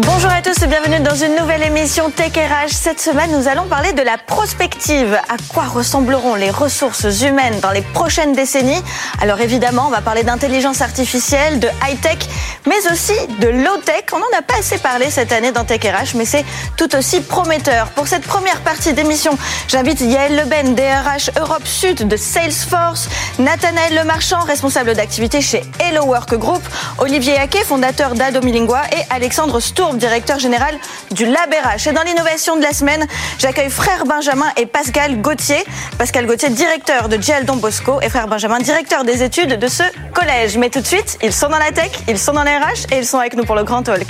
[0.00, 2.68] Bonjour à tous et bienvenue dans une nouvelle émission Tech RH.
[2.68, 5.18] Cette semaine, nous allons parler de la prospective.
[5.28, 8.80] À quoi ressembleront les ressources humaines dans les prochaines décennies?
[9.20, 12.18] Alors évidemment, on va parler d'intelligence artificielle, de high-tech,
[12.66, 14.04] mais aussi de low-tech.
[14.12, 16.44] On n'en a pas assez parlé cette année dans Tech RH, mais c'est
[16.76, 17.88] tout aussi prometteur.
[17.88, 19.36] Pour cette première partie d'émission,
[19.66, 23.08] j'invite Yael Leben, DRH Europe Sud de Salesforce,
[23.40, 26.62] Nathanaël Lemarchand, responsable d'activité chez Hello Work Group,
[26.98, 30.74] Olivier Haquet, fondateur d'Adomilingua et Alexandre Stour, directeur général
[31.10, 31.86] du LabRH.
[31.86, 33.06] Et dans l'innovation de la semaine,
[33.38, 35.64] j'accueille frère Benjamin et Pascal Gauthier.
[35.98, 39.82] Pascal Gauthier, directeur de GL Don Bosco et frère Benjamin, directeur des études de ce
[40.12, 40.56] collège.
[40.58, 42.98] Mais tout de suite, ils sont dans la tech, ils sont dans les RH et
[42.98, 44.06] ils sont avec nous pour le Grand Talk.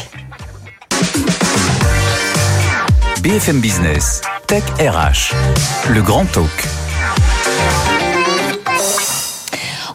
[3.22, 5.34] BFM Business, Tech RH,
[5.90, 6.87] le Grand Talk.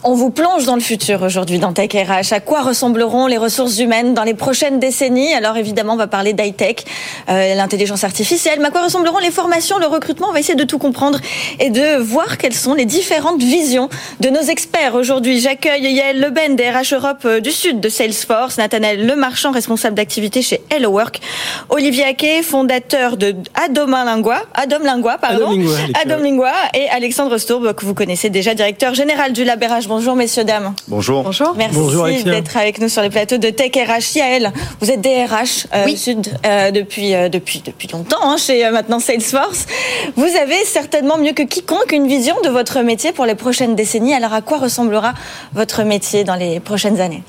[0.05, 2.33] On vous plonge dans le futur aujourd'hui dans Tech RH.
[2.33, 5.33] À quoi ressembleront les ressources humaines dans les prochaines décennies?
[5.33, 6.83] Alors évidemment, on va parler d'high-tech,
[7.29, 8.59] euh, l'intelligence artificielle.
[8.59, 10.27] Mais à quoi ressembleront les formations, le recrutement?
[10.29, 11.19] On va essayer de tout comprendre
[11.61, 13.87] et de voir quelles sont les différentes visions
[14.19, 15.39] de nos experts aujourd'hui.
[15.39, 20.41] J'accueille Yael Leben des RH Europe euh, du Sud de Salesforce, Nathanaël Lemarchand, responsable d'activité
[20.41, 21.21] chez Hello Work,
[21.69, 25.57] Olivier Aké, fondateur de Adom Lingua, Adom Lingua, pardon,
[26.03, 30.43] Adom Lingua, et Alexandre Stourbe, que vous connaissez déjà, directeur général du LabRH Bonjour messieurs,
[30.43, 30.73] dames.
[30.87, 31.21] Bonjour.
[31.21, 31.53] Bonjour.
[31.55, 34.17] Merci d'être avec nous sur les plateaux de Tech RH.
[34.17, 35.95] Yael, vous êtes DRH euh, oui.
[35.95, 39.67] Sud euh, depuis, euh, depuis, depuis longtemps hein, chez euh, maintenant Salesforce.
[40.15, 44.15] Vous avez certainement mieux que quiconque une vision de votre métier pour les prochaines décennies.
[44.15, 45.13] Alors à quoi ressemblera
[45.53, 47.21] votre métier dans les prochaines années?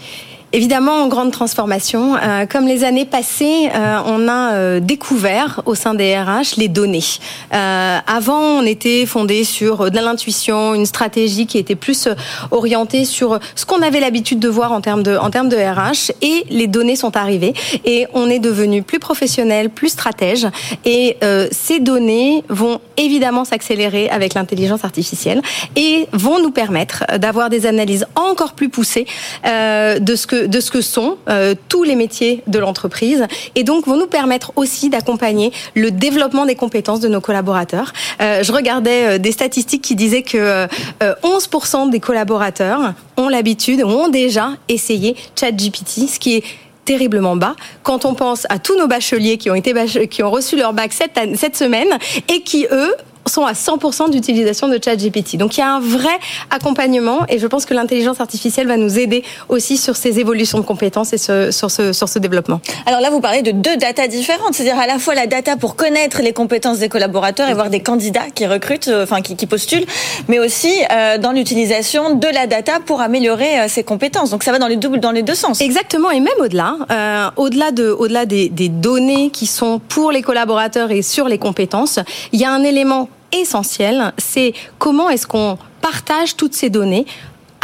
[0.54, 2.14] Évidemment, en grande transformation.
[2.14, 6.68] Euh, comme les années passées, euh, on a euh, découvert au sein des RH les
[6.68, 7.02] données.
[7.50, 12.08] avant, on était fondé sur de l'intuition, une stratégie qui était plus
[12.52, 16.12] orientée sur ce qu'on avait l'habitude de voir en termes de, en termes de RH.
[16.22, 20.46] Et les données sont arrivées et on est devenu plus professionnel, plus stratège.
[20.84, 21.16] Et
[21.50, 25.42] ces données vont évidemment s'accélérer avec l'intelligence artificielle
[25.74, 29.06] et vont nous permettre d'avoir des analyses encore plus poussées
[29.44, 33.86] de ce que de ce que sont euh, tous les métiers de l'entreprise et donc
[33.86, 37.92] vont nous permettre aussi d'accompagner le développement des compétences de nos collaborateurs.
[38.20, 40.66] Euh, je regardais euh, des statistiques qui disaient que
[41.00, 46.44] 11% des collaborateurs ont l'habitude, ont déjà essayé ChatGPT, ce qui est
[46.84, 49.72] terriblement bas quand on pense à tous nos bacheliers qui ont été
[50.08, 51.88] qui ont reçu leur bac cette semaine
[52.28, 52.94] et qui eux
[53.26, 55.36] sont à 100% d'utilisation de ChatGPT.
[55.36, 56.16] Donc il y a un vrai
[56.50, 60.64] accompagnement et je pense que l'intelligence artificielle va nous aider aussi sur ces évolutions de
[60.64, 62.60] compétences et ce, sur, ce, sur ce développement.
[62.86, 65.76] Alors là, vous parlez de deux datas différentes, c'est-à-dire à la fois la data pour
[65.76, 69.46] connaître les compétences des collaborateurs et voir des candidats qui recrutent, euh, enfin qui, qui
[69.46, 69.86] postulent,
[70.28, 74.30] mais aussi euh, dans l'utilisation de la data pour améliorer euh, ces compétences.
[74.30, 75.60] Donc ça va dans les deux, dans les deux sens.
[75.60, 80.22] Exactement, et même au-delà, euh, au-delà de, au-delà des, des données qui sont pour les
[80.22, 81.98] collaborateurs et sur les compétences,
[82.32, 87.06] il y a un élément essentiel, c'est comment est-ce qu'on partage toutes ces données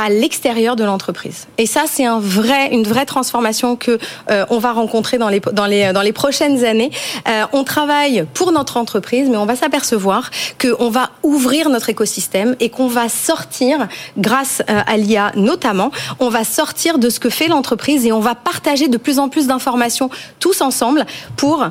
[0.01, 1.47] à l'extérieur de l'entreprise.
[1.59, 3.99] Et ça, c'est une vraie transformation que
[4.31, 6.91] euh, on va rencontrer dans les prochaines années.
[7.29, 12.57] Euh, on travaille pour notre entreprise, mais on va s'apercevoir qu'on va ouvrir notre écosystème
[12.61, 17.29] et qu'on va sortir, grâce euh, à l'IA notamment, on va sortir de ce que
[17.29, 21.05] fait l'entreprise et on va partager de plus en plus d'informations tous ensemble
[21.37, 21.67] pour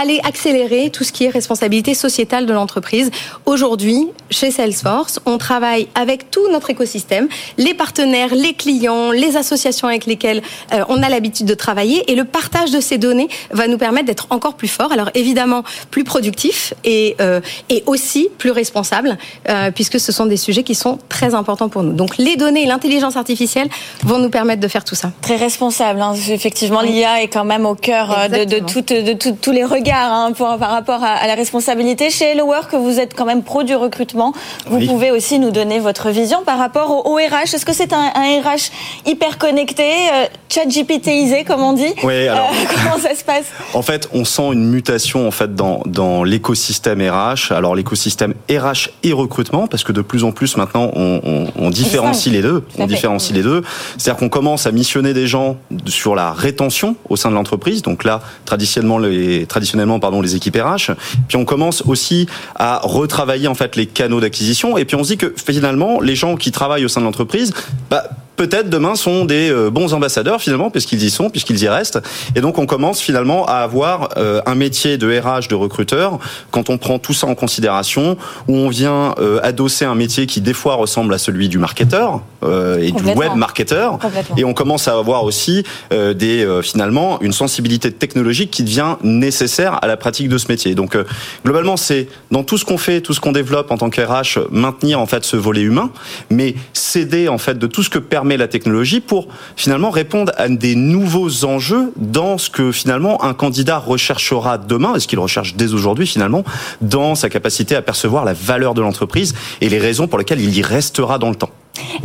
[0.00, 3.10] aller accélérer tout ce qui est responsabilité sociétale de l'entreprise.
[3.46, 7.28] Aujourd'hui, chez Salesforce, on travaille avec tout notre écosystème,
[7.58, 12.14] les partenaires, les clients, les associations avec lesquelles euh, on a l'habitude de travailler et
[12.14, 14.92] le partage de ces données va nous permettre d'être encore plus fort.
[14.92, 19.18] Alors évidemment, plus productif et, euh, et aussi plus responsable
[19.48, 21.92] euh, puisque ce sont des sujets qui sont très importants pour nous.
[21.92, 23.68] Donc les données et l'intelligence artificielle
[24.04, 25.12] vont nous permettre de faire tout ça.
[25.20, 26.00] Très responsable.
[26.00, 26.14] Hein.
[26.28, 29.64] Effectivement, l'IA est quand même au cœur euh, de, de, tout, de tous les
[29.98, 32.10] hein, pour, par rapport à, à, la responsabilité.
[32.10, 34.32] Chez Hello Work, vous êtes quand même pro du recrutement.
[34.66, 34.86] Vous oui.
[34.86, 37.54] pouvez aussi nous donner votre vision par rapport au, au RH.
[37.54, 38.70] Est-ce que c'est un, un, RH
[39.06, 42.28] hyper connecté, euh, chat GPTisé comme on dit Oui.
[42.28, 43.46] Alors, euh, comment ça se passe?
[43.74, 47.52] En fait, on sent une mutation en fait dans, dans l'écosystème RH.
[47.52, 51.70] Alors l'écosystème RH et recrutement, parce que de plus en plus maintenant on, on, on
[51.70, 52.64] différencie les deux.
[52.78, 53.62] On différencie les deux.
[53.96, 55.56] C'est-à-dire qu'on commence à missionner des gens
[55.86, 57.82] sur la rétention au sein de l'entreprise.
[57.82, 60.92] Donc là, traditionnellement les traditionnellement traditionnellement pardon les équipes RH.
[61.28, 62.26] Puis on commence aussi
[62.56, 66.16] à retravailler en fait les canaux d'acquisition et puis on se dit que finalement les
[66.16, 67.52] gens qui travaillent au sein de l'entreprise
[67.88, 68.04] bah,
[68.40, 72.00] peut-être demain sont des bons ambassadeurs finalement, puisqu'ils y sont, puisqu'ils y restent.
[72.34, 76.18] Et donc on commence finalement à avoir un métier de RH, de recruteur,
[76.50, 78.16] quand on prend tout ça en considération,
[78.48, 82.92] où on vient adosser un métier qui des fois ressemble à celui du marketeur et
[82.92, 83.98] du web marketeur,
[84.38, 89.86] et on commence à avoir aussi des finalement une sensibilité technologique qui devient nécessaire à
[89.86, 90.74] la pratique de ce métier.
[90.74, 90.96] Donc
[91.44, 94.98] globalement, c'est dans tout ce qu'on fait, tout ce qu'on développe en tant qu'RH, maintenir
[94.98, 95.90] en fait ce volet humain,
[96.30, 100.48] mais céder en fait de tout ce que permet la technologie pour finalement répondre à
[100.48, 105.54] des nouveaux enjeux dans ce que finalement un candidat recherchera demain, et ce qu'il recherche
[105.54, 106.44] dès aujourd'hui finalement,
[106.80, 110.56] dans sa capacité à percevoir la valeur de l'entreprise et les raisons pour lesquelles il
[110.56, 111.50] y restera dans le temps.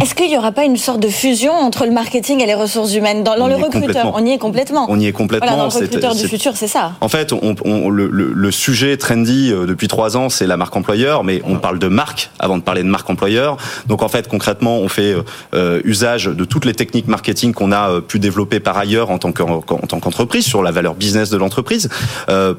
[0.01, 2.93] Est-ce qu'il n'y aura pas une sorte de fusion entre le marketing et les ressources
[2.93, 4.11] humaines dans, le recruteur?
[4.15, 4.85] On y est complètement.
[4.89, 5.47] On y est complètement.
[5.47, 6.93] Voilà, dans le recruteur du futur, c'est ça.
[7.01, 11.23] En fait, on, le, le, sujet trendy euh, depuis trois ans, c'est la marque employeur,
[11.23, 13.57] mais on parle de marque avant de parler de marque employeur.
[13.87, 15.15] Donc en fait, concrètement, on fait
[15.53, 19.17] euh, usage de toutes les techniques marketing qu'on a euh, pu développer par ailleurs en
[19.17, 21.89] tant qu'entreprise sur la valeur business de l'entreprise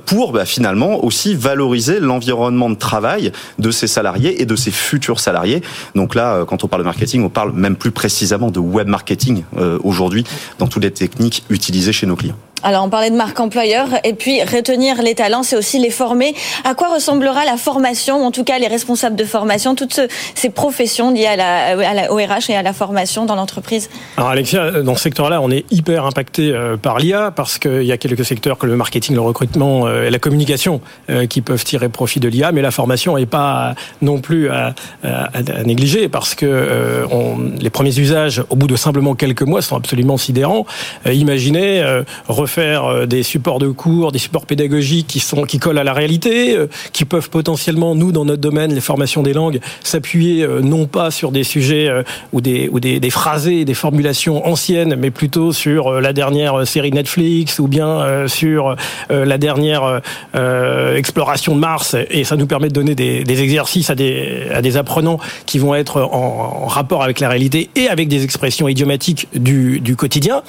[0.07, 5.21] pour bah, finalement aussi valoriser l'environnement de travail de ses salariés et de ses futurs
[5.21, 5.63] salariés.
[5.95, 9.45] Donc là, quand on parle de marketing on parle même plus précisément de web marketing
[9.57, 10.25] euh, aujourd'hui
[10.59, 12.37] dans toutes les techniques utilisées chez nos clients.
[12.67, 16.35] Alors, on parlait de marque employeur, et puis retenir les talents, c'est aussi les former.
[16.65, 20.01] À quoi ressemblera la formation, en tout cas les responsables de formation, toutes
[20.35, 23.89] ces professions liées à la, et à la formation dans l'entreprise?
[24.17, 27.93] Alors, Alexia, dans ce secteur-là, on est hyper impacté euh, par l'IA, parce qu'il y
[27.93, 31.63] a quelques secteurs comme le marketing, le recrutement euh, et la communication euh, qui peuvent
[31.63, 34.75] tirer profit de l'IA, mais la formation n'est pas non plus à,
[35.65, 37.07] négliger, parce que
[37.61, 40.67] les premiers usages, au bout de simplement quelques mois, sont absolument sidérants.
[41.05, 42.03] imaginez
[42.57, 45.93] faire euh, des supports de cours, des supports pédagogiques qui sont qui collent à la
[45.93, 50.63] réalité, euh, qui peuvent potentiellement nous dans notre domaine, les formations des langues, s'appuyer euh,
[50.63, 51.91] non pas sur des sujets
[52.33, 56.93] ou des ou des, des phrasés, des formulations anciennes, mais plutôt sur la dernière série
[56.93, 58.77] Netflix ou bien sur
[59.11, 60.01] la dernière
[60.97, 61.97] exploration de Mars.
[62.11, 65.75] Et ça nous permet de donner des, exercices à des à des apprenants qui vont
[65.75, 70.43] être en, en, rapport avec la réalité et avec des expressions idiomatiques du, du quotidien.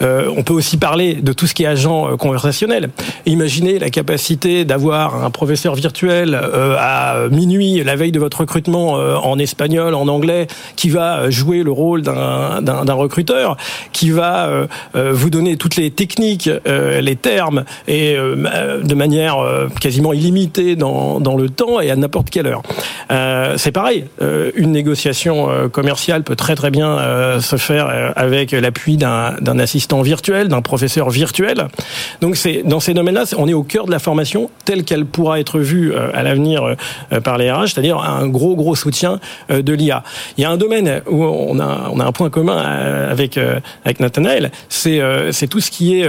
[0.00, 2.90] on peut aussi parler de tout ce qui est agent euh, conversationnel.
[3.24, 8.98] Imaginez la capacité d'avoir un professeur virtuel euh, à minuit, la veille de votre recrutement
[8.98, 13.56] euh, en espagnol, en anglais, qui va jouer le rôle d'un recruteur,
[13.92, 14.48] qui va
[14.94, 19.36] vous donner toutes les techniques, les termes, et de manière
[19.80, 22.62] quasiment illimitée dans, dans le temps et à n'importe quelle heure.
[23.56, 24.06] C'est pareil,
[24.54, 30.62] une négociation commerciale peut très très bien se faire avec l'appui d'un assistant virtuel, d'un
[30.62, 31.29] professeur virtuel
[32.20, 35.40] donc c'est dans ces domaines-là, on est au cœur de la formation telle qu'elle pourra
[35.40, 36.76] être vue euh, à l'avenir
[37.12, 40.02] euh, par les RH, c'est-à-dire un gros gros soutien euh, de l'IA.
[40.36, 43.38] Il y a un domaine où on a un point commun avec
[43.84, 45.00] avec Nathanaël, c'est
[45.30, 46.08] c'est tout ce qui est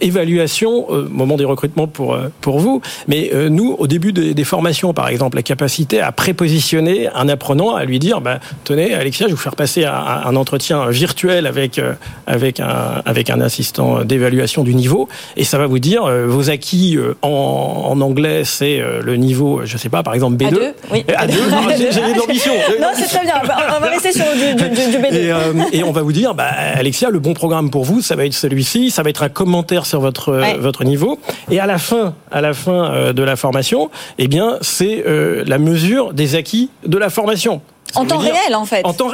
[0.00, 5.36] évaluation moment des recrutements pour pour vous, mais nous au début des, formations par exemple,
[5.36, 9.42] la capacité à prépositionner un apprenant, à lui dire bah tenez Alexia, je vais vous
[9.42, 11.80] faire passer un entretien virtuel avec
[12.26, 15.08] avec un avec un assistant d'évaluation du niveau.
[15.36, 19.16] Et ça va vous dire euh, vos acquis euh, en, en, anglais c'est euh, le
[19.16, 21.04] niveau je sais pas par exemple B2 A2 oui.
[21.08, 22.52] A2 j'ai l'ambition.
[22.80, 23.34] Non c'est très bien.
[23.76, 27.10] On va rester sur du, du, du B2 et, on va vous dire bah, Alexia
[27.10, 28.90] le bon programme pour vous ça va être celui-ci.
[28.90, 31.18] Ça va être un commentaire sur votre votre niveau.
[31.50, 35.04] Et à la fin à la fin de la formation eh bien c'est
[35.46, 37.60] la mesure des acquis de la formation
[37.96, 38.84] en temps réel, en fait.
[38.84, 39.10] En temps,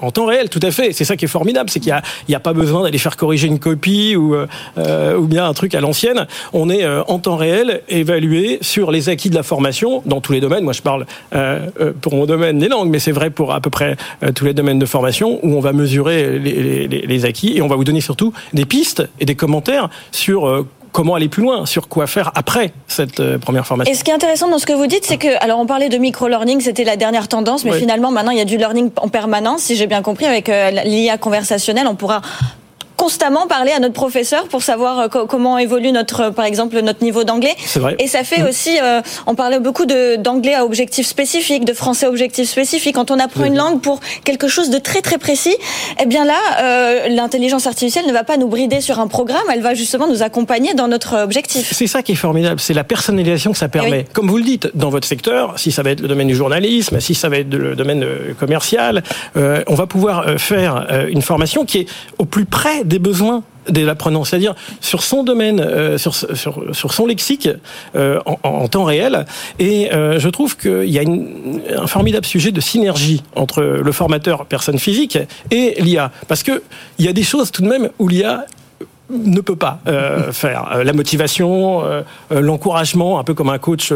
[0.00, 0.92] en, temps, réel, tout à fait.
[0.92, 1.92] C'est ça qui est formidable, c'est qu'il
[2.28, 5.54] n'y a, a, pas besoin d'aller faire corriger une copie ou, euh, ou bien un
[5.54, 6.26] truc à l'ancienne.
[6.52, 10.32] On est euh, en temps réel évalué sur les acquis de la formation dans tous
[10.32, 10.64] les domaines.
[10.64, 13.60] Moi, je parle euh, euh pour mon domaine des langues, mais c'est vrai pour à
[13.60, 17.24] peu près euh, tous les domaines de formation où on va mesurer les, les, les,
[17.24, 21.28] acquis et on va vous donner surtout des pistes et des commentaires sur comment aller
[21.28, 23.92] plus loin, sur quoi faire après cette euh, première formation.
[23.92, 25.88] Et ce qui est intéressant dans ce que vous dites, c'est que, alors on parlait
[25.88, 29.08] de micro-learning, c'était la dernière tendance, mais finalement maintenant il y a du learning en
[29.08, 32.20] permanence, si j'ai bien compris, avec euh, l'IA conversationnelle, on pourra
[33.02, 37.02] constamment parler à notre professeur pour savoir euh, comment évolue notre, euh, par exemple, notre
[37.02, 37.56] niveau d'anglais.
[37.98, 38.46] Et ça fait mmh.
[38.46, 42.94] aussi, euh, on parlait beaucoup d'anglais à objectif spécifique, de français à objectif spécifique.
[42.94, 45.56] Quand on apprend une langue pour quelque chose de très très précis,
[46.00, 49.74] eh bien là, l'intelligence artificielle ne va pas nous brider sur un programme, elle va
[49.74, 51.72] justement nous accompagner dans notre objectif.
[51.72, 54.06] C'est ça qui est formidable, c'est la personnalisation que ça eh permet.
[54.12, 57.00] Comme vous le dites, dans votre secteur, si ça va être le domaine du journalisme,
[57.00, 58.06] si ça va être le domaine
[58.38, 59.02] commercial,
[59.34, 61.86] on va pouvoir faire une formation qui est
[62.18, 67.48] au plus près des besoins dès l'apprenant, c'est-à-dire sur son domaine, euh, sur, son lexique
[67.96, 69.24] euh, en, temps réel.
[69.58, 71.02] Et euh, je trouve qu'il y a
[71.80, 75.18] un formidable sujet de synergie entre le formateur personne physique
[75.50, 76.62] et l'IA, parce que
[76.98, 78.44] il y a des choses tout de même où l'IA
[79.10, 80.70] ne peut pas euh, faire.
[80.74, 83.92] Euh, la motivation, euh, l'encouragement, un peu comme un coach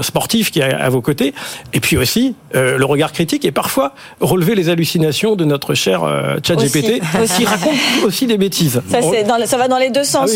[0.00, 1.34] sportif qui est à, vos côtés.
[1.72, 6.02] Et puis aussi le regard critique et parfois relever les hallucinations de notre cher
[6.42, 7.00] chat GPT
[7.36, 8.82] qui raconte aussi des bêtises.
[8.88, 10.30] Ça, dans, ça va dans les deux sens.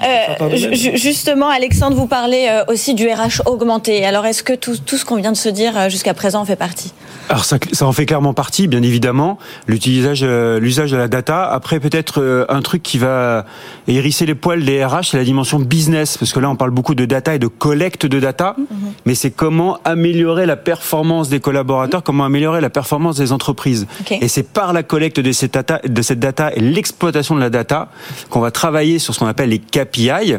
[0.00, 4.04] Ah justement, Alexandre, vous parlez aussi du RH augmenté.
[4.04, 6.56] Alors est-ce que tout, tout ce qu'on vient de se dire jusqu'à présent en fait
[6.56, 6.92] partie?
[7.28, 9.38] Alors ça, ça, en fait clairement partie, bien évidemment.
[9.66, 11.44] L'utilisage, l'usage de la data.
[11.44, 13.44] Après, peut-être un truc qui va
[13.86, 16.94] hérisser les poils des RH, c'est la dimension business, parce que là, on parle beaucoup
[16.94, 18.66] de data et de collecte de data, mhm.
[19.06, 23.86] mais c'est comment améliorer la performance des collaborateurs, comment améliorer la performance des entreprises.
[24.10, 27.50] Et c'est par la collecte de cette data, de cette data et l'exploitation de la
[27.50, 27.88] data
[28.30, 30.36] qu'on va travailler sur ce qu'on appelle les KPI,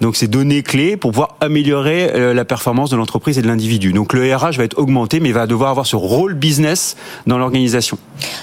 [0.00, 3.92] donc ces données clés pour pouvoir améliorer euh, la performance de l'entreprise et de l'individu.
[3.92, 6.96] Donc le RH va être augmenté, mais il va devoir avoir ce rôle business
[7.26, 7.98] dans l'organisation.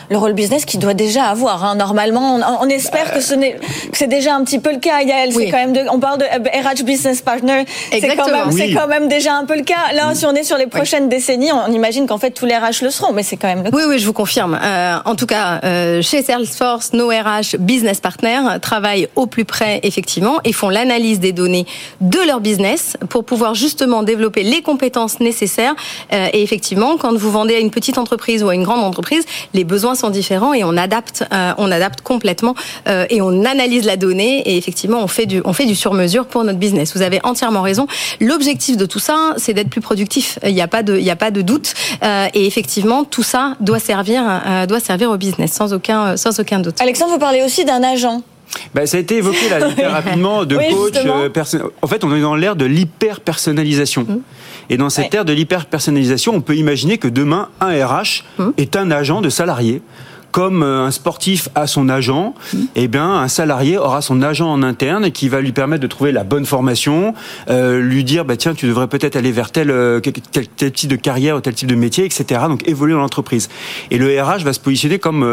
[0.09, 1.63] Le rôle business qu'il doit déjà avoir.
[1.63, 1.75] Hein.
[1.75, 5.33] Normalement, on, espère que ce n'est que c'est déjà un petit peu le cas, Yael.
[5.33, 7.65] C'est quand même de, on parle de RH Business Partner.
[7.91, 9.93] C'est quand, même, c'est quand même déjà un peu le cas.
[9.93, 12.83] Là, si on est sur les prochaines décennies, on imagine qu'en fait tous les RH
[12.83, 13.77] le seront, mais c'est quand même le cas.
[13.77, 14.57] Oui, oui, je vous confirme.
[14.61, 19.79] Euh, en tout cas, euh, chez Salesforce, nos RH Business Partners travaillent au plus près,
[19.83, 21.65] effectivement, et font l'analyse des données
[22.01, 25.75] de leur business pour pouvoir justement développer les compétences nécessaires.
[26.13, 29.23] Euh, et effectivement, quand vous vendez à une petite entreprise ou à une grande entreprise,
[29.53, 32.55] les besoins sont différents et on adapte, euh, on adapte complètement
[32.87, 35.93] euh, et on analyse la donnée et effectivement on fait du on fait du sur
[35.93, 36.95] mesure pour notre business.
[36.95, 37.85] Vous avez entièrement raison.
[38.19, 40.39] L'objectif de tout ça, c'est d'être plus productif.
[40.43, 43.21] Il n'y a pas de il y a pas de doute euh, et effectivement tout
[43.21, 44.23] ça doit servir
[44.67, 46.81] doit servir au business sans aucun sans aucun doute.
[46.81, 48.23] Alexandre, vous parlez aussi d'un agent.
[48.73, 50.95] Ben, ça a été évoqué là, très rapidement de coach.
[51.81, 54.03] en fait, on est dans l'ère de l'hyper personnalisation.
[54.03, 54.19] Mmh.
[54.69, 58.43] Et dans cette ère de l'hyper personnalisation, on peut imaginer que demain, un RH mmh.
[58.57, 59.81] est un agent de salarié
[60.31, 62.57] comme euh, un sportif a son agent, mmh.
[62.75, 66.11] eh bien un salarié aura son agent en interne qui va lui permettre de trouver
[66.11, 67.15] la bonne formation,
[67.49, 69.99] euh, lui dire bah tiens tu devrais peut-être aller vers tel, euh,
[70.31, 72.41] tel, type de carrière ou tel type de métier, etc.
[72.49, 73.49] Donc évoluer dans l'entreprise.
[73.89, 75.23] Et le RH va se positionner comme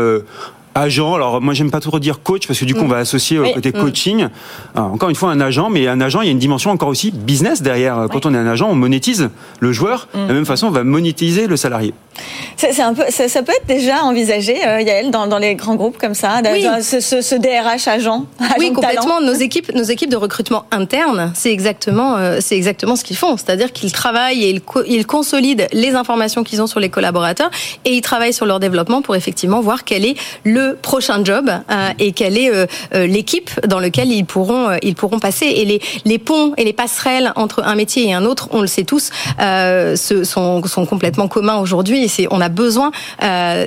[0.74, 1.14] agent.
[1.14, 3.52] Alors moi j'aime pas trop dire coach parce que du coup on va associer au
[3.52, 3.72] côté mm.
[3.72, 4.28] coaching.
[4.74, 7.10] encore une fois un agent, mais un agent il y a une dimension encore aussi
[7.10, 8.06] business derrière.
[8.10, 10.08] Quand on est un agent, on monétise le joueur.
[10.14, 10.22] Mm.
[10.22, 11.94] De la même façon, on va monétiser le salarié.
[12.56, 15.98] C'est un peu, ça, peut être déjà envisagé, euh, Yael, dans, dans, les grands groupes
[15.98, 16.64] comme ça, oui.
[16.82, 18.24] ce, ce, DRH agent.
[18.58, 19.20] oui, complètement.
[19.20, 23.36] Nos équipes, nos équipes de recrutement interne, c'est exactement, euh, c'est exactement ce qu'ils font.
[23.36, 27.50] C'est-à-dire qu'ils travaillent et ils, ils consolident les informations qu'ils ont sur les collaborateurs
[27.84, 30.14] et ils travaillent sur leur développement pour effectivement voir quel est
[30.44, 34.94] le prochain job euh, et quelle est euh, euh, l'équipe dans laquelle ils pourront ils
[34.94, 35.47] pourront passer.
[35.47, 38.66] Et les les ponts et les passerelles entre un métier et un autre on le
[38.66, 42.11] sait tous sont sont complètement communs aujourd'hui.
[42.30, 42.90] On a besoin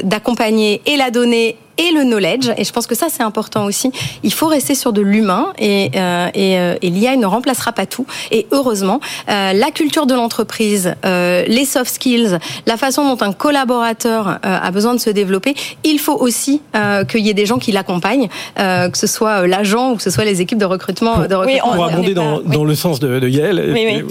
[0.04, 2.51] d'accompagner et la donnée et le knowledge.
[2.57, 3.91] Et je pense que ça, c'est important aussi.
[4.24, 7.86] Il faut rester sur de l'humain et, euh, et, euh, et l'IA ne remplacera pas
[7.86, 8.05] tout.
[8.31, 13.34] Et heureusement, euh, la culture de l'entreprise, euh, les soft skills, la façon dont un
[13.34, 16.62] collaborateur euh, a besoin de se développer, il faut aussi
[17.10, 20.25] qu'il y ait des gens qui l'accompagnent, que ce soit l'agent ou que ce soit
[20.25, 21.17] les équipes de recrutement.
[21.27, 21.72] De recrutement.
[21.72, 24.03] Oui, on, abonder dans, dans, le sens de, de Yael, oui,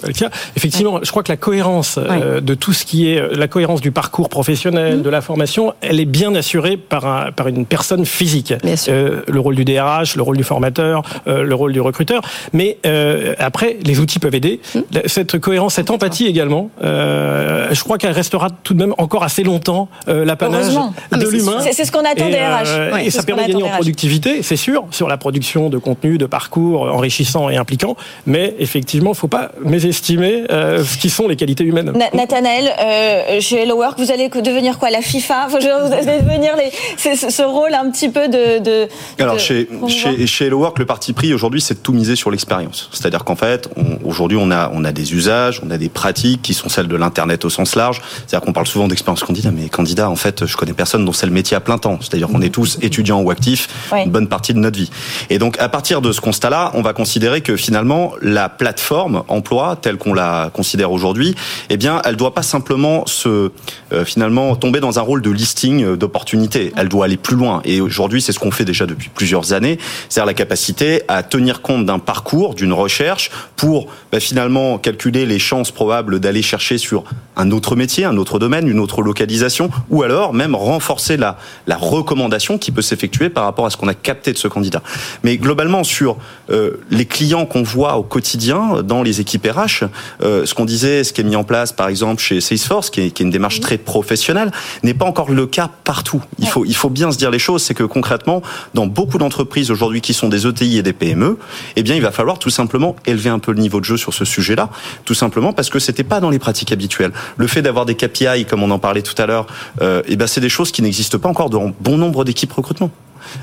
[0.57, 4.29] effectivement, je crois que la cohérence de tout ce qui est la cohérence du parcours
[4.29, 5.03] professionnel, mmh.
[5.03, 8.55] de la formation, elle est bien assurée par, un, par une une personne physique.
[8.89, 12.23] Euh, le rôle du DRH, le rôle du formateur, euh, le rôle du recruteur.
[12.53, 14.61] Mais euh, après, les outils peuvent aider.
[14.75, 14.81] Hmm.
[15.07, 19.89] Cette cohérence, cette empathie également, je crois qu'elle restera tout de même encore assez longtemps
[20.07, 20.79] l'apanage de
[21.13, 21.59] ah, l'humain.
[21.61, 23.05] C'est ce qu'on attend des RH.
[23.05, 26.27] et ça permet de gagner en productivité, c'est sûr, sur la production de contenu, de
[26.27, 27.97] parcours enrichissant et impliquant.
[28.27, 31.93] Mais effectivement, il ne faut pas mésestimer ce qui sont les qualités humaines.
[32.15, 34.91] Nathanaël, chez Hello Work, vous allez devenir quoi?
[34.91, 35.49] La FIFA?
[35.49, 36.71] Vous allez devenir les,
[37.17, 38.89] ce rôle un petit peu de.
[39.19, 42.31] Alors chez chez, chez Hello Work, le parti pris aujourd'hui, c'est de tout miser sur
[42.31, 42.89] l'expérience.
[42.93, 43.69] C'est-à-dire qu'en fait,
[44.05, 46.97] aujourd'hui, on a on a des usages, on a des pratiques qui sont celles de
[46.97, 48.03] l'internet au sens large.
[48.27, 51.27] C'est-à-dire qu'on parle souvent d'expérience candidat, mais candidat, en fait, je connais personne dont c'est
[51.27, 51.99] le métier à plein temps.
[52.01, 54.91] C'est-à-dire qu'on est tous étudiants ou actifs une bonne partie de notre vie.
[55.31, 59.77] Et donc, à partir de ce constat-là, on va considérer que finalement, la plateforme emploi
[59.81, 61.35] telle qu'on la considère aujourd'hui,
[61.71, 63.51] eh bien, elle doit pas simplement se
[63.93, 66.73] euh, finalement tomber dans un rôle de listing euh, d'opportunités.
[66.77, 67.61] Elle doit aller plus plus loin.
[67.65, 69.79] Et aujourd'hui, c'est ce qu'on fait déjà depuis plusieurs années,
[70.09, 75.39] c'est-à-dire la capacité à tenir compte d'un parcours, d'une recherche, pour bah, finalement calculer les
[75.39, 77.05] chances probables d'aller chercher sur
[77.37, 81.77] un autre métier, un autre domaine, une autre localisation, ou alors même renforcer la, la
[81.77, 84.83] recommandation qui peut s'effectuer par rapport à ce qu'on a capté de ce candidat.
[85.23, 86.17] Mais globalement, sur
[86.51, 89.85] euh, les clients qu'on voit au quotidien dans les équipes RH,
[90.23, 93.01] euh, ce qu'on disait, ce qui est mis en place par exemple chez Salesforce, qui
[93.03, 94.51] est, qui est une démarche très professionnelle,
[94.83, 96.23] n'est pas encore le cas partout.
[96.39, 98.43] Il faut, il faut bien se dire les choses, c'est que concrètement,
[98.75, 101.39] dans beaucoup d'entreprises aujourd'hui qui sont des ETI et des PME,
[101.77, 104.15] eh bien, il va falloir tout simplement élever un peu le niveau de jeu sur
[104.15, 104.71] ce sujet-là,
[105.05, 107.13] tout simplement parce que c'était pas dans les pratiques habituelles.
[107.37, 109.47] Le fait d'avoir des KPI, comme on en parlait tout à l'heure,
[109.81, 112.91] euh, eh ben, c'est des choses qui n'existent pas encore dans bon nombre d'équipes recrutement.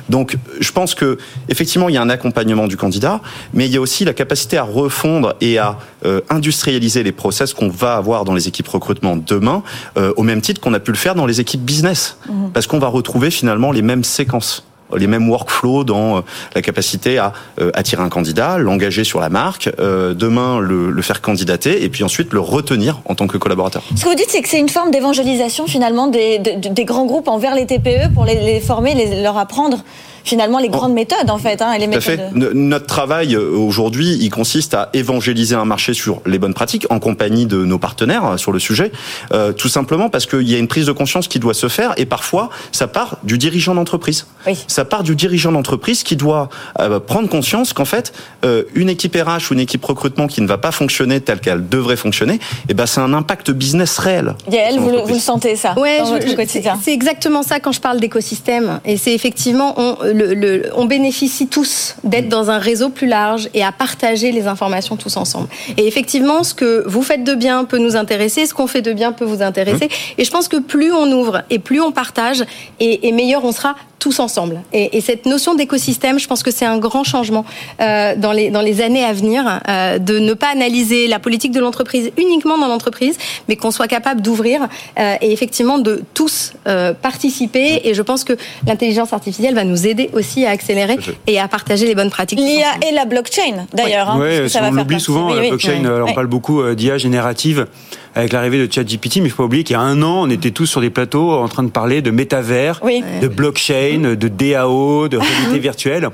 [0.09, 1.17] Donc, je pense que
[1.49, 3.21] effectivement, il y a un accompagnement du candidat,
[3.53, 7.53] mais il y a aussi la capacité à refondre et à euh, industrialiser les process
[7.53, 9.63] qu'on va avoir dans les équipes recrutement demain,
[9.97, 12.49] euh, au même titre qu'on a pu le faire dans les équipes business, mmh.
[12.53, 14.63] parce qu'on va retrouver finalement les mêmes séquences
[14.95, 16.21] les mêmes workflows dans euh,
[16.55, 21.21] la capacité à euh, attirer un candidat, l'engager sur la marque, euh, demain le, faire
[21.21, 23.83] candidater et puis ensuite le retenir en tant que collaborateur.
[23.95, 26.39] Ce que vous dites, c'est que c'est une forme d'évangélisation finalement des,
[26.85, 29.83] grands groupes envers les TPE pour les, former, leur apprendre
[30.23, 31.61] finalement les grandes méthodes en fait.
[31.61, 32.03] Hein, les méthodes.
[32.03, 32.31] Fait.
[32.33, 36.99] Notre travail euh, aujourd'hui, il consiste à évangéliser un marché sur les bonnes pratiques en
[36.99, 38.91] compagnie de nos partenaires euh, sur le sujet,
[39.33, 41.93] euh, tout simplement parce qu'il y a une prise de conscience qui doit se faire
[41.97, 44.25] et parfois ça part du dirigeant d'entreprise.
[44.47, 44.57] Oui.
[44.67, 46.49] Ça part du dirigeant d'entreprise qui doit
[46.79, 48.13] euh, prendre conscience qu'en fait
[48.45, 51.67] euh, une équipe RH ou une équipe recrutement qui ne va pas fonctionner telle qu'elle
[51.67, 52.39] devrait fonctionner, et
[52.69, 54.35] eh ben c'est un impact business réel.
[54.51, 56.01] Yael, vous, vous, le sentez ça Ouais,
[56.47, 61.47] c'est exactement ça quand je parle d'écosystème et c'est effectivement on, le, le, on bénéficie
[61.47, 65.47] tous d'être dans un réseau plus large et à partager les informations tous ensemble.
[65.77, 68.93] Et effectivement, ce que vous faites de bien peut nous intéresser, ce qu'on fait de
[68.93, 69.85] bien peut vous intéresser.
[69.85, 70.19] Mmh.
[70.19, 72.45] Et je pense que plus on ouvre et plus on partage,
[72.79, 74.61] et, et meilleur on sera tous ensemble.
[74.73, 77.45] Et, et cette notion d'écosystème, je pense que c'est un grand changement
[77.79, 81.53] euh, dans, les, dans les années à venir, euh, de ne pas analyser la politique
[81.53, 83.17] de l'entreprise uniquement dans l'entreprise,
[83.47, 84.67] mais qu'on soit capable d'ouvrir
[84.99, 86.53] euh, et effectivement de tous
[87.01, 87.81] participer.
[87.85, 88.33] Et je pense que
[88.67, 92.39] l'intelligence artificielle va nous aider aussi à accélérer et à partager les bonnes pratiques.
[92.39, 94.17] L'IA et la blockchain, d'ailleurs.
[94.19, 96.01] Oui, hein, on oublie souvent, oui, la blockchain, oui.
[96.09, 97.67] on parle beaucoup d'IA générative
[98.15, 100.29] avec l'arrivée de ChatGPT, mais il faut pas oublier qu'il y a un an, on
[100.29, 103.03] était tous sur des plateaux en train de parler de métavers, oui.
[103.21, 106.09] de blockchain, de DAO, de réalité virtuelle.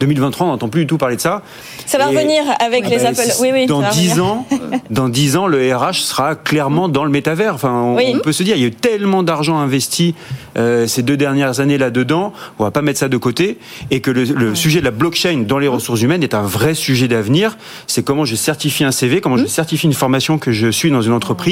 [0.00, 1.42] 2023, on n'entend plus du tout parler de ça.
[1.86, 3.32] Ça va Et revenir avec les bah, Apple.
[3.40, 3.66] Oui, oui.
[3.66, 4.46] Dans dix ans,
[4.90, 7.54] dans dix ans, le RH sera clairement dans le métavers.
[7.54, 8.12] Enfin, on, oui.
[8.14, 10.14] on peut se dire, il y a eu tellement d'argent investi
[10.56, 12.32] euh, ces deux dernières années là-dedans.
[12.58, 13.58] On va pas mettre ça de côté.
[13.90, 16.74] Et que le, le sujet de la blockchain dans les ressources humaines est un vrai
[16.74, 17.56] sujet d'avenir.
[17.86, 21.02] C'est comment je certifie un CV, comment je certifie une formation que je suis dans
[21.02, 21.43] une entreprise.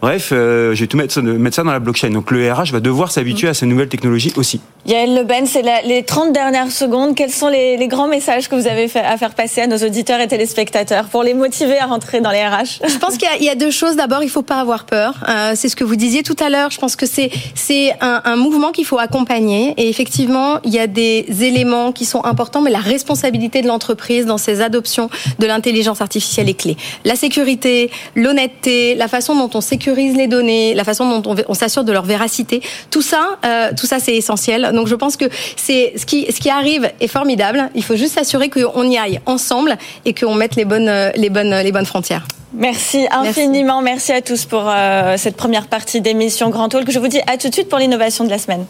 [0.00, 2.10] Bref, euh, je vais tout mettre, mettre ça dans la blockchain.
[2.10, 4.60] Donc le RH va devoir s'habituer à ces nouvelles technologies aussi.
[4.86, 7.14] Yael Le Ben, c'est les 30 dernières secondes.
[7.14, 9.78] Quels sont les, les, grands messages que vous avez fait, à faire passer à nos
[9.78, 13.44] auditeurs et téléspectateurs pour les motiver à rentrer dans les RH Je pense qu'il y,
[13.44, 13.96] y, a deux choses.
[13.96, 15.14] D'abord, il ne faut pas avoir peur.
[15.26, 16.70] Euh, c'est ce que vous disiez tout à l'heure.
[16.70, 19.72] Je pense que c'est c'est un, un, mouvement qu'il faut accompagner.
[19.78, 24.26] Et effectivement, il y a des éléments qui sont importants, mais la responsabilité de l'entreprise
[24.26, 25.08] dans ses adoptions
[25.38, 26.76] de l'intelligence artificielle est clé.
[27.04, 31.54] La sécurité, l'honnêteté, la façon dont on sécurise les données, la façon dont on, on
[31.54, 34.70] s'assure de leur véracité, tout ça, euh, tout ça, c'est essentiel.
[34.74, 37.70] Donc, je pense que c'est ce qui ce qui arrive est formidable.
[37.74, 41.54] Il faut juste s'assurer qu'on y aille ensemble et qu'on mette les bonnes, les, bonnes,
[41.66, 42.26] les bonnes frontières.
[42.56, 43.82] Merci infiniment.
[43.82, 46.90] Merci, Merci à tous pour euh, cette première partie d'émission Grand Talk.
[46.90, 48.66] Je vous dis à tout de suite pour l'innovation de la semaine.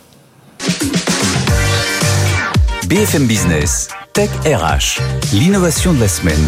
[2.87, 5.01] BFM Business, Tech RH,
[5.33, 6.45] l'innovation de la semaine.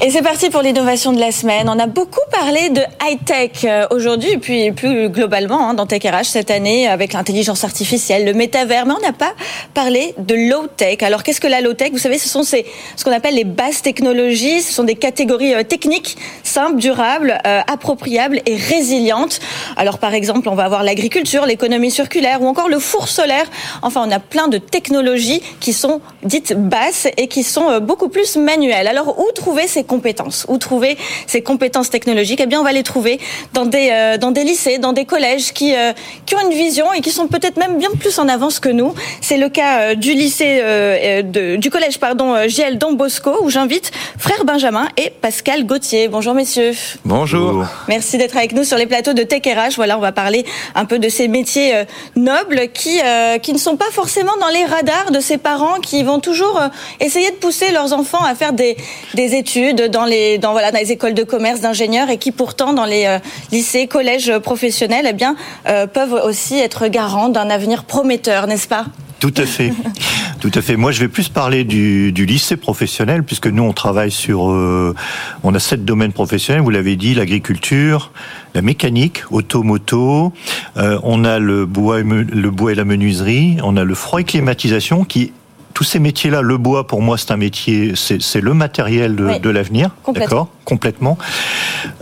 [0.00, 1.68] Et c'est parti pour l'innovation de la semaine.
[1.68, 6.26] On a beaucoup parlé de high-tech aujourd'hui, et puis plus globalement hein, dans Tech RH
[6.26, 9.32] cette année, avec l'intelligence artificielle, le métavers, mais on n'a pas
[9.74, 11.02] parlé de low-tech.
[11.02, 11.90] Alors qu'est-ce que la low-tech?
[11.90, 15.52] Vous savez, ce sont ces, ce qu'on appelle les basses technologies, ce sont des catégories
[15.52, 19.40] euh, techniques simples, durables, euh, appropriables et résilientes.
[19.76, 23.46] Alors par exemple, on va avoir l'agriculture, l'économie circulaire ou encore le four solaire.
[23.82, 28.08] Enfin, on a plein de technologies qui sont dites basses et qui sont euh, beaucoup
[28.08, 28.86] plus manuelles.
[28.86, 30.46] Alors où trouver ces compétences.
[30.48, 30.96] Où trouver
[31.26, 32.40] ces compétences technologiques?
[32.40, 33.18] Eh bien, on va les trouver
[33.54, 35.92] dans des, euh, dans des lycées, dans des collèges qui, euh,
[36.26, 38.94] qui ont une vision et qui sont peut-être même bien plus en avance que nous.
[39.20, 43.50] C'est le cas euh, du lycée, euh, de, du collège, pardon, JL Don Bosco, où
[43.50, 46.08] j'invite frère Benjamin et Pascal Gauthier.
[46.08, 46.72] Bonjour, messieurs.
[47.04, 47.64] Bonjour.
[47.88, 49.74] Merci d'être avec nous sur les plateaux de Tech RH.
[49.76, 51.72] Voilà, on va parler un peu de ces métiers
[52.14, 53.00] nobles qui,
[53.42, 56.60] qui ne sont pas forcément dans les radars de ces parents qui vont toujours
[57.00, 58.76] essayer de pousser leurs enfants à faire des,
[59.14, 62.32] des études, études dans les, dans, voilà, dans les écoles de commerce, d'ingénieurs, et qui
[62.32, 63.18] pourtant, dans les
[63.52, 68.86] lycées, collèges professionnels, eh bien, peuvent aussi être garants d'un avenir prometteur, n'est-ce pas?
[69.20, 69.72] Tout à fait.
[70.40, 70.76] Tout à fait.
[70.76, 74.50] Moi, je vais plus parler du, du lycée professionnel, puisque nous, on travaille sur...
[74.50, 74.94] Euh,
[75.42, 78.12] on a sept domaines professionnels, vous l'avez dit, l'agriculture,
[78.54, 80.32] la mécanique, auto-moto,
[80.76, 84.20] euh, on a le bois, et, le bois et la menuiserie, on a le froid
[84.20, 85.32] et climatisation, qui
[85.74, 89.50] tous ces métiers-là, le bois pour moi c'est un métier, c'est le matériel de, de
[89.50, 91.18] l'avenir, d'accord, complètement.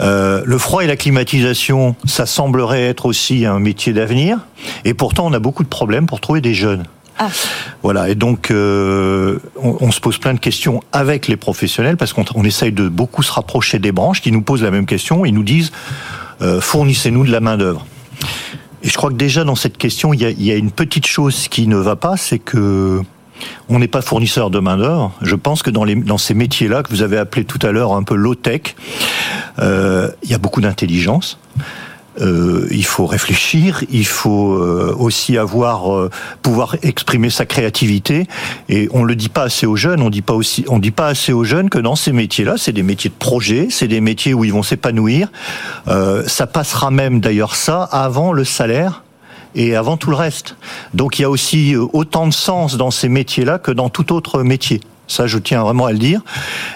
[0.01, 4.39] Euh, le froid et la climatisation, ça semblerait être aussi un métier d'avenir,
[4.85, 6.85] et pourtant on a beaucoup de problèmes pour trouver des jeunes.
[7.19, 7.29] Ah.
[7.83, 12.25] Voilà, et donc euh, on, se pose plein de questions avec les professionnels parce qu'on
[12.35, 15.25] on essaye de beaucoup se rapprocher des branches qui nous posent la même question.
[15.25, 15.73] Ils nous disent
[16.43, 17.87] euh, fournissez-nous de la main d'œuvre.
[18.83, 20.71] Et je crois que déjà dans cette question, il y a, il y a une
[20.71, 23.01] petite chose qui ne va pas, c'est que
[23.69, 25.13] on n'est pas fournisseur de main d'œuvre.
[25.23, 28.15] Je pense que dans, ces métiers-là que vous avez appelé tout à l'heure un peu
[28.15, 28.75] low tech,
[29.59, 31.39] euh, il y a beaucoup d'intelligence.
[32.19, 36.09] Euh, il faut réfléchir, il faut euh, aussi avoir
[36.41, 38.27] pouvoir exprimer sa créativité
[38.71, 40.35] et on le dit pas assez aux jeunes, on dit pas
[40.79, 43.89] dit pas assez aux jeunes que dans ces métiers-là, c'est des métiers de projet, c'est
[43.89, 45.29] des métiers où ils vont s'épanouir.
[46.27, 49.03] ça passera même d'ailleurs ça avant le salaire
[49.57, 50.57] et avant tout le reste.
[50.95, 54.43] Donc il y a aussi autant de sens dans ces métiers-là que dans tout autre
[54.43, 54.81] métier.
[55.09, 56.21] Ça, je tiens vraiment à le dire.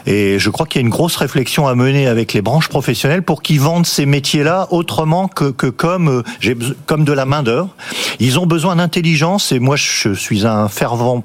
[0.07, 3.23] Et je crois qu'il y a une grosse réflexion à mener avec les branches professionnelles
[3.23, 6.55] pour qu'ils vendent ces métiers-là autrement que, que comme, euh,
[6.87, 7.75] comme de la main d'œuvre.
[8.21, 11.25] Ils ont besoin d'intelligence et moi, je suis un fervent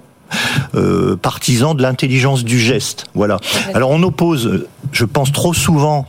[0.76, 3.06] euh, partisan de l'intelligence du geste.
[3.13, 3.39] Voilà.
[3.74, 6.08] Alors on oppose, je pense trop souvent,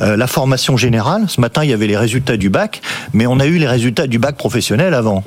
[0.00, 1.24] euh, la formation générale.
[1.28, 2.80] Ce matin, il y avait les résultats du bac,
[3.12, 5.24] mais on a eu les résultats du bac professionnel avant.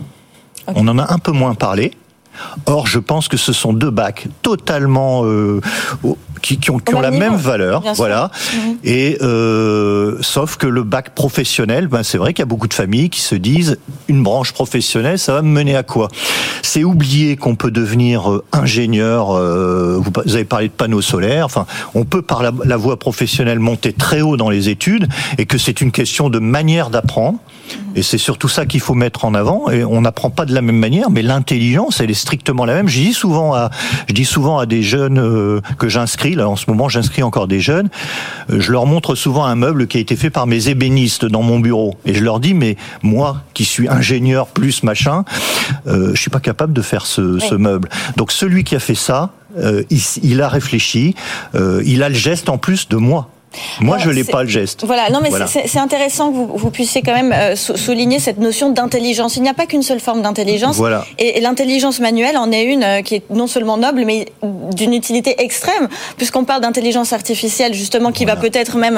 [0.67, 1.91] On en a un peu moins parlé.
[2.65, 5.61] Or, je pense que ce sont deux bacs totalement euh,
[6.41, 8.31] qui, qui, ont, qui ont la même valeur, voilà.
[8.53, 8.77] Mhm.
[8.83, 12.73] Et euh, sauf que le bac professionnel, ben c'est vrai qu'il y a beaucoup de
[12.73, 13.77] familles qui se disent
[14.07, 16.09] une branche professionnelle, ça va me mener à quoi?
[16.61, 19.35] C'est oublier qu'on peut devenir euh, ingénieur.
[19.35, 21.45] Euh, vous avez parlé de panneaux solaires.
[21.45, 25.45] Enfin, on peut par la, la voie professionnelle monter très haut dans les études, et
[25.45, 27.39] que c'est une question de manière d'apprendre.
[27.95, 29.69] Et c'est surtout ça qu'il faut mettre en avant.
[29.69, 32.87] Et on n'apprend pas de la même manière, mais l'intelligence, elle est strictement la même.
[32.87, 33.69] Je dis souvent à,
[34.07, 36.30] je dis souvent à des jeunes euh, que j'inscris.
[36.35, 37.89] Là, en ce moment, j'inscris encore des jeunes.
[38.49, 41.41] Euh, je leur montre souvent un meuble qui a été fait par mes ébénistes dans
[41.41, 41.95] mon bureau.
[42.05, 45.23] Et je leur dis, mais moi, qui suis ingénieur plus machin,
[45.87, 47.89] euh, je suis pas capable de faire ce, ce meuble.
[48.17, 51.15] Donc celui qui a fait ça, euh, il, il, a réfléchi,
[51.55, 53.29] euh, il a le geste en plus de moi.
[53.79, 54.85] Moi, je n'ai pas le geste.
[54.85, 58.69] Voilà, non, mais c'est intéressant que vous, vous, puissiez quand même euh, souligner cette notion
[58.69, 59.35] d'intelligence.
[59.35, 60.77] Il n'y a pas qu'une seule forme d'intelligence.
[60.77, 61.05] Voilà.
[61.19, 64.27] Et, l'intelligence manuelle en est une euh, qui est non seulement noble, mais
[64.75, 68.97] d'une utilité extrême, puisqu'on parle d'intelligence artificielle, justement, qui va peut-être même,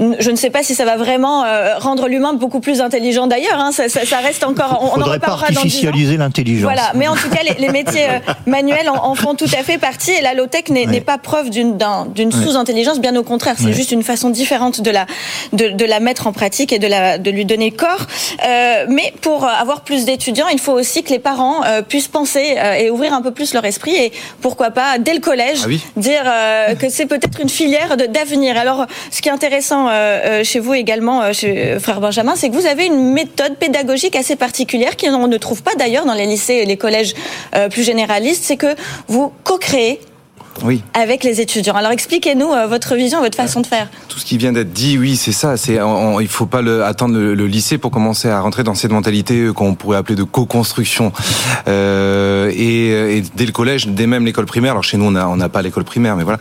[0.00, 1.44] euh, je ne sais pas si ça va vraiment
[1.78, 3.58] rendre l'humain beaucoup plus intelligent d'ailleurs.
[3.58, 4.78] Hein, ça, ça, ça, reste encore.
[4.82, 6.62] On, on en pas artificialiser l'intelligence.
[6.62, 8.06] Voilà, mais en tout cas, les, les métiers
[8.46, 12.32] manuels en, en, font tout à fait partie, et la low-tech n'est pas preuve d'une
[12.32, 15.06] sous-intelligence, bien au contraire, c'est juste une façon différente de la,
[15.52, 18.06] de, de, la mettre en pratique et de, la, de lui donner corps.
[18.46, 22.56] Euh, mais pour avoir plus d'étudiants, il faut aussi que les parents euh, puissent penser
[22.56, 25.68] euh, et ouvrir un peu plus leur esprit et pourquoi pas dès le collège ah
[25.96, 26.24] dire
[26.78, 28.56] que c'est peut-être une filière d'avenir.
[28.56, 29.88] Alors, ce qui est intéressant
[30.42, 34.96] chez vous également, chez Frère Benjamin, c'est que vous avez une méthode pédagogique assez particulière
[34.96, 37.14] qu'on ne trouve pas d'ailleurs dans les lycées et les collèges
[37.70, 38.74] plus généralistes, c'est que
[39.08, 40.00] vous co-créez
[40.64, 40.82] oui.
[40.94, 41.74] avec les étudiants.
[41.74, 43.88] Alors expliquez-nous euh, votre vision, votre façon de faire.
[44.08, 45.56] Tout ce qui vient d'être dit, oui, c'est ça.
[45.56, 45.78] C'est,
[46.20, 49.52] il faut pas le, attendre le, lycée pour commencer à rentrer dans cette mentalité euh,
[49.52, 51.12] qu'on pourrait appeler de co-construction.
[51.66, 54.72] Euh, et, et, dès le collège, dès même l'école primaire.
[54.72, 56.38] Alors chez nous, on n'a on a pas l'école primaire, mais voilà.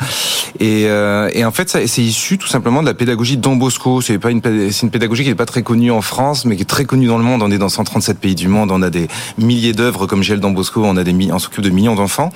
[0.59, 4.01] Et, euh, et en fait, ça, c'est issu tout simplement de la pédagogie Don Bosco.
[4.01, 6.63] C'est pas une, c'est une pédagogie qui n'est pas très connue en France, mais qui
[6.63, 7.41] est très connue dans le monde.
[7.43, 8.71] On est dans 137 pays du monde.
[8.71, 10.83] On a des milliers d'œuvres comme Gilles Don Bosco.
[10.83, 12.31] On a des, on s'occupe de millions d'enfants.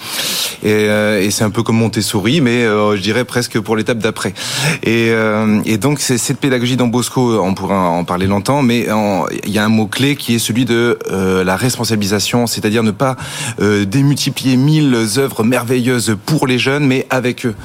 [0.64, 3.98] Et, euh, et c'est un peu comme Montessori, mais euh, je dirais presque pour l'étape
[3.98, 4.34] d'après.
[4.84, 8.88] Et, euh, donc cette pédagogie dans Bosco, on pourrait en parler longtemps, mais
[9.44, 12.92] il y a un mot clé qui est celui de euh, la responsabilisation, c'est-à-dire ne
[12.92, 13.16] pas
[13.60, 17.56] démultiplier mille œuvres merveilleuses pour les jeunes, mais avec eux.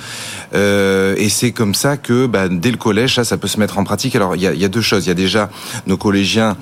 [0.54, 3.84] et c'est comme ça que bah, dès le collège, ça, ça peut se mettre en
[3.84, 4.16] pratique.
[4.16, 5.06] Alors il y a deux choses.
[5.06, 5.50] Il y a déjà
[5.86, 6.56] nos collégiens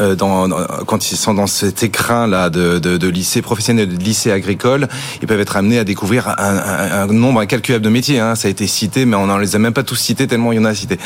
[0.00, 0.48] euh, dans,
[0.86, 4.88] quand ils sont dans cet écrin là de, de, de, lycée professionnel, de lycée agricole,
[5.22, 8.20] ils peuvent être amenés à découvrir un, un, un nombre incalculable de métiers.
[8.20, 8.34] Hein.
[8.34, 10.56] Ça a été cité, mais on n'en les a même pas tous cités tellement il
[10.56, 10.98] y en a cités.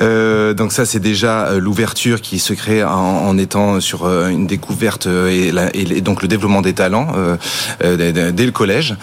[0.00, 4.28] Euh, donc ça, c'est déjà euh, l'ouverture qui se crée en, en étant sur euh,
[4.28, 8.96] une découverte et, la, et, donc le développement des talents euh, dès, le collège.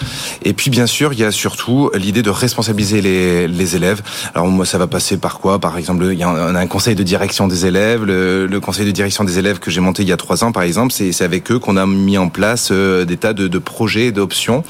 [0.44, 4.02] Et puis bien sûr, il y a surtout l'idée de responsabiliser les, les élèves.
[4.34, 5.60] Alors moi, ça va passer par quoi?
[5.60, 8.92] Par exemple, il y a un conseil de direction des élèves, le, le conseil de
[8.92, 11.52] direction des élèves que j'ai monté il y a trois ans, par exemple, c'est avec
[11.52, 14.64] eux qu'on a mis en place euh, des tas de, de projets, d'options,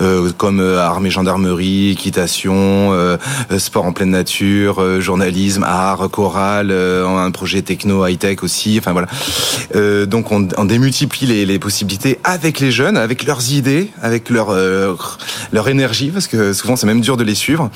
[0.00, 3.16] euh, comme euh, armée, gendarmerie, équitation, euh,
[3.58, 8.78] sport en pleine nature, journalisme, art, chorale, un projet techno, high-tech aussi.
[8.78, 9.08] Enfin voilà.
[10.06, 14.54] donc on, on démultiplie les, les, possibilités avec les jeunes, avec leurs idées, avec leur
[15.52, 17.70] leur énergie, parce que souvent c'est même dur de les suivre.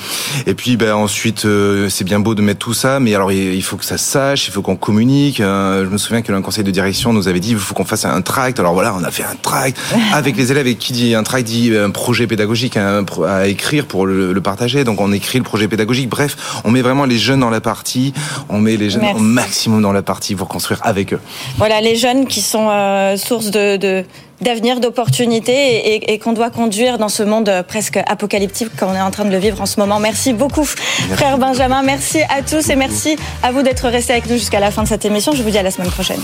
[0.46, 1.46] Et puis ben ensuite
[1.88, 4.48] c'est bien beau de mettre tout ça, mais alors il faut que ça se sache,
[4.48, 5.38] il faut qu'on communique.
[5.38, 8.04] je me souviens que le conseil de direction nous avait dit il faut qu'on fasse
[8.04, 8.58] un tract.
[8.58, 9.78] Alors voilà, on a fait un tract
[10.12, 10.66] avec les élèves.
[10.66, 14.84] Et qui dit un tract dit un projet pédagogique à écrire pour le, partager.
[14.84, 16.08] Donc on écrit le projet pédagogique.
[16.08, 18.12] Bref, on met vraiment les jeunes dans la partie.
[18.48, 21.20] On met les jeunes au maximum dans la partie pour construire avec eux.
[21.58, 24.04] Voilà, les jeunes qui sont euh, source de
[24.42, 29.24] d'avenir, d'opportunités et, qu'on doit conduire dans ce monde presque apocalyptique qu'on est en train
[29.24, 29.98] de le vivre en ce moment.
[29.98, 31.82] Merci beaucoup, frère Benjamin.
[31.82, 34.88] Merci à tous et merci à vous d'être restés avec nous jusqu'à la fin de
[34.88, 35.32] cette émission.
[35.32, 36.20] Je vous dis à la semaine prochaine.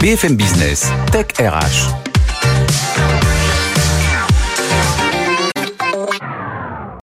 [0.00, 2.13] BFM Business, Tech RH.